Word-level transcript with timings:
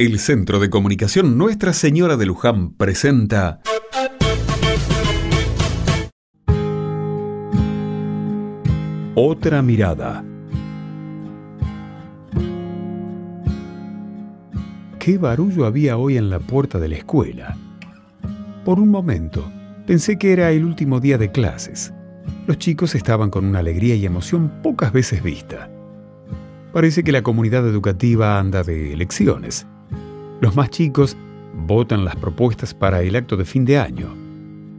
El 0.00 0.20
Centro 0.20 0.60
de 0.60 0.70
Comunicación 0.70 1.36
Nuestra 1.36 1.72
Señora 1.72 2.16
de 2.16 2.24
Luján 2.24 2.70
presenta 2.74 3.60
Otra 9.16 9.60
mirada. 9.60 10.24
¿Qué 15.00 15.18
barullo 15.18 15.66
había 15.66 15.96
hoy 15.96 16.16
en 16.16 16.30
la 16.30 16.38
puerta 16.38 16.78
de 16.78 16.90
la 16.90 16.94
escuela? 16.94 17.56
Por 18.64 18.78
un 18.78 18.90
momento 18.90 19.50
pensé 19.84 20.16
que 20.16 20.32
era 20.32 20.52
el 20.52 20.64
último 20.64 21.00
día 21.00 21.18
de 21.18 21.32
clases. 21.32 21.92
Los 22.46 22.58
chicos 22.58 22.94
estaban 22.94 23.30
con 23.30 23.44
una 23.44 23.58
alegría 23.58 23.96
y 23.96 24.06
emoción 24.06 24.62
pocas 24.62 24.92
veces 24.92 25.24
vista. 25.24 25.68
Parece 26.72 27.02
que 27.02 27.10
la 27.10 27.22
comunidad 27.22 27.66
educativa 27.66 28.38
anda 28.38 28.62
de 28.62 28.92
elecciones 28.92 29.66
los 30.40 30.54
más 30.54 30.70
chicos 30.70 31.16
votan 31.54 32.04
las 32.04 32.16
propuestas 32.16 32.74
para 32.74 33.02
el 33.02 33.16
acto 33.16 33.36
de 33.36 33.44
fin 33.44 33.64
de 33.64 33.78
año. 33.78 34.14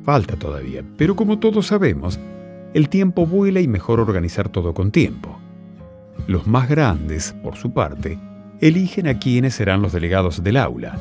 Falta 0.03 0.35
todavía, 0.37 0.83
pero 0.97 1.15
como 1.15 1.39
todos 1.39 1.67
sabemos, 1.67 2.19
el 2.73 2.89
tiempo 2.89 3.25
vuela 3.25 3.59
y 3.59 3.67
mejor 3.67 3.99
organizar 3.99 4.49
todo 4.49 4.73
con 4.73 4.91
tiempo. 4.91 5.37
Los 6.27 6.47
más 6.47 6.69
grandes, 6.69 7.33
por 7.43 7.57
su 7.57 7.73
parte, 7.73 8.17
eligen 8.61 9.07
a 9.07 9.19
quienes 9.19 9.55
serán 9.55 9.81
los 9.81 9.91
delegados 9.91 10.43
del 10.43 10.57
aula. 10.57 10.97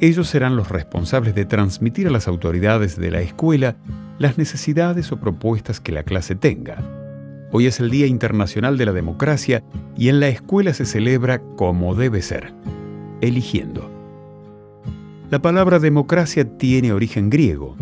Ellos 0.00 0.28
serán 0.28 0.56
los 0.56 0.68
responsables 0.68 1.34
de 1.34 1.44
transmitir 1.44 2.06
a 2.06 2.10
las 2.10 2.28
autoridades 2.28 2.96
de 2.96 3.10
la 3.10 3.20
escuela 3.20 3.76
las 4.18 4.38
necesidades 4.38 5.12
o 5.12 5.20
propuestas 5.20 5.80
que 5.80 5.92
la 5.92 6.02
clase 6.02 6.34
tenga. 6.34 6.78
Hoy 7.52 7.66
es 7.66 7.80
el 7.80 7.90
Día 7.90 8.06
Internacional 8.06 8.76
de 8.76 8.86
la 8.86 8.92
Democracia 8.92 9.62
y 9.96 10.08
en 10.08 10.20
la 10.20 10.28
escuela 10.28 10.74
se 10.74 10.84
celebra 10.84 11.40
como 11.56 11.94
debe 11.94 12.22
ser 12.22 12.52
eligiendo. 13.20 13.90
La 15.30 15.40
palabra 15.40 15.78
democracia 15.78 16.56
tiene 16.56 16.92
origen 16.92 17.28
griego. 17.28 17.76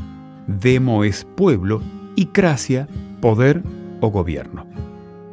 Demo 0.49 1.05
es 1.05 1.25
pueblo 1.37 1.81
y 2.17 2.27
cracia, 2.27 2.89
poder 3.21 3.63
o 4.01 4.09
gobierno. 4.09 4.67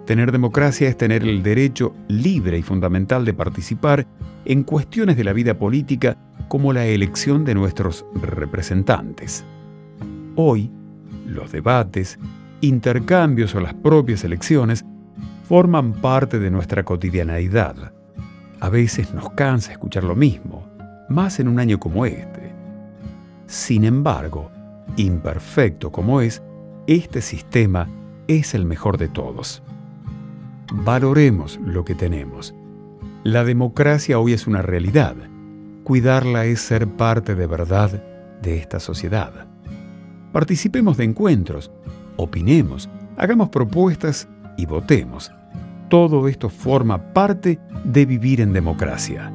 Tener 0.05 0.31
democracia 0.31 0.89
es 0.89 0.97
tener 0.97 1.23
el 1.23 1.41
derecho 1.41 1.95
libre 2.07 2.57
y 2.59 2.61
fundamental 2.61 3.25
de 3.25 3.33
participar 3.33 4.05
en 4.45 4.63
cuestiones 4.63 5.17
de 5.17 5.23
la 5.23 5.33
vida 5.33 5.57
política 5.57 6.17
como 6.49 6.73
la 6.73 6.85
elección 6.85 7.45
de 7.45 7.55
nuestros 7.55 8.05
representantes. 8.21 9.45
Hoy, 10.35 10.69
los 11.25 11.51
debates, 11.51 12.19
intercambios 12.61 13.55
o 13.55 13.59
las 13.59 13.73
propias 13.73 14.23
elecciones 14.23 14.85
forman 15.47 15.93
parte 15.93 16.37
de 16.37 16.51
nuestra 16.51 16.83
cotidianeidad 16.83 17.93
a 18.63 18.69
veces 18.69 19.13
nos 19.13 19.29
cansa 19.31 19.73
escuchar 19.73 20.05
lo 20.05 20.15
mismo, 20.15 20.63
más 21.09 21.41
en 21.41 21.49
un 21.49 21.59
año 21.59 21.81
como 21.81 22.05
este. 22.05 22.53
Sin 23.45 23.83
embargo, 23.83 24.51
imperfecto 24.95 25.91
como 25.91 26.21
es, 26.21 26.41
este 26.87 27.21
sistema 27.21 27.89
es 28.27 28.53
el 28.53 28.63
mejor 28.63 28.97
de 28.97 29.09
todos. 29.09 29.61
Valoremos 30.71 31.59
lo 31.65 31.83
que 31.83 31.93
tenemos. 31.93 32.55
La 33.25 33.43
democracia 33.43 34.17
hoy 34.17 34.31
es 34.31 34.47
una 34.47 34.61
realidad. 34.61 35.17
Cuidarla 35.83 36.45
es 36.45 36.61
ser 36.61 36.87
parte 36.87 37.35
de 37.35 37.47
verdad 37.47 38.01
de 38.41 38.59
esta 38.59 38.79
sociedad. 38.79 39.45
Participemos 40.31 40.95
de 40.95 41.03
encuentros, 41.03 41.69
opinemos, 42.15 42.89
hagamos 43.17 43.49
propuestas 43.49 44.29
y 44.55 44.65
votemos 44.65 45.33
todo 45.93 46.27
esto 46.27 46.49
forma 46.49 47.13
parte 47.13 47.59
de 47.83 48.05
vivir 48.07 48.41
en 48.41 48.51
democracia. 48.51 49.31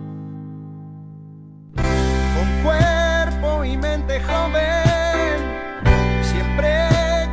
Con 1.77 2.49
cuerpo 2.65 3.65
y 3.65 3.77
mente 3.77 4.21
joven, 4.23 5.39
siempre 6.21 6.69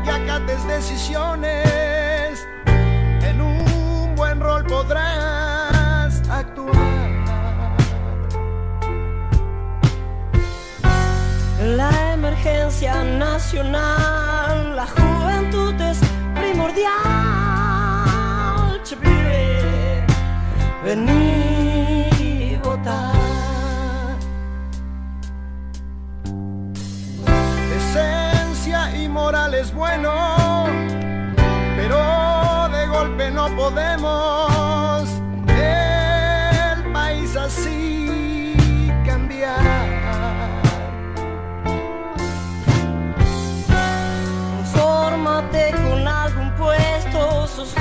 que 0.04 0.12
acates 0.12 0.68
decisiones, 0.68 2.48
en 2.68 3.42
un 3.42 4.14
buen 4.16 4.40
rol 4.40 4.64
podrás 4.68 6.22
actuar. 6.30 7.76
La 11.64 12.14
emergencia 12.14 13.04
nacional, 13.04 14.76
la 14.76 14.86
juventud 14.86 15.74
vení 20.86 22.60
votar. 22.64 24.18
Esencia 27.78 28.96
y 28.96 29.10
moral 29.10 29.56
es 29.56 29.74
bueno, 29.74 30.12
pero 31.76 32.70
de 32.70 32.88
golpe 32.88 33.32
no 33.32 33.48
podemos 33.56 35.10
el 35.48 36.92
país 36.94 37.36
así 37.36 38.56
cambiar. 39.06 39.66
Confórmate 44.54 45.72
con 45.72 46.08
algún 46.08 46.50
puesto, 46.56 47.48
sos 47.48 47.74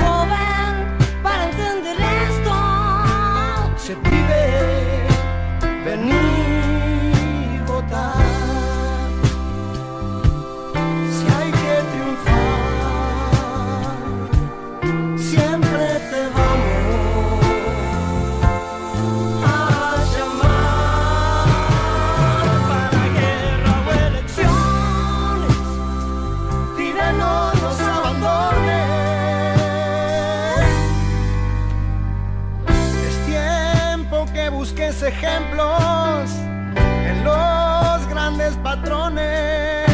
busques 34.75 35.03
ejemplos 35.03 36.31
en 36.75 37.23
los 37.23 38.07
grandes 38.09 38.57
patrones 38.57 39.87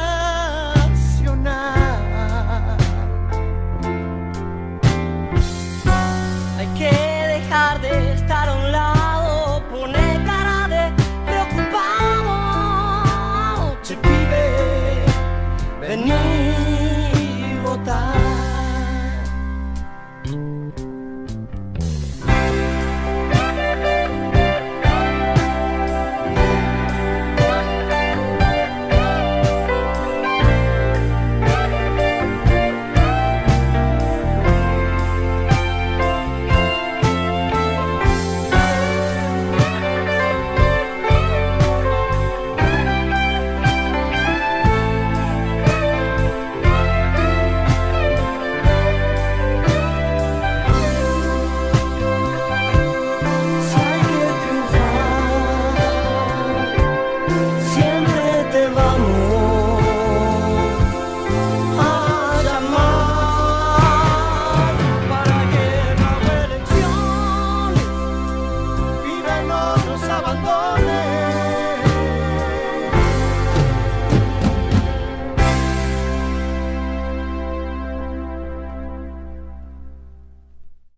Hay 6.58 6.66
que 6.78 6.90
dejar 6.90 7.80
de 7.82 8.11